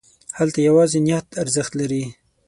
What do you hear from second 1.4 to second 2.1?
ارزښت لري.